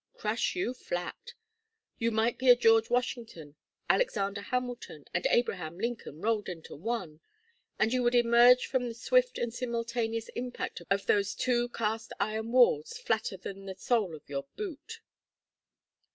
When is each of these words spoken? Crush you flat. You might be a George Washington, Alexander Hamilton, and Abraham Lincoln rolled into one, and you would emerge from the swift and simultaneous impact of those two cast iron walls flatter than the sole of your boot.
Crush 0.15 0.55
you 0.55 0.73
flat. 0.73 1.35
You 1.99 2.09
might 2.09 2.39
be 2.39 2.49
a 2.49 2.55
George 2.55 2.89
Washington, 2.89 3.53
Alexander 3.87 4.41
Hamilton, 4.41 5.05
and 5.13 5.27
Abraham 5.29 5.77
Lincoln 5.77 6.21
rolled 6.21 6.49
into 6.49 6.75
one, 6.75 7.19
and 7.77 7.93
you 7.93 8.01
would 8.01 8.15
emerge 8.15 8.65
from 8.65 8.87
the 8.87 8.95
swift 8.95 9.37
and 9.37 9.53
simultaneous 9.53 10.29
impact 10.29 10.81
of 10.89 11.05
those 11.05 11.35
two 11.35 11.69
cast 11.69 12.13
iron 12.19 12.51
walls 12.51 12.97
flatter 12.97 13.37
than 13.37 13.67
the 13.67 13.75
sole 13.75 14.15
of 14.15 14.27
your 14.27 14.47
boot. 14.55 15.01